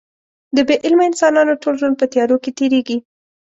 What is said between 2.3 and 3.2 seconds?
کې تېرېږي.